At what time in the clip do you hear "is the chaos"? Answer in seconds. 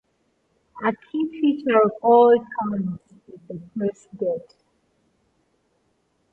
3.27-4.07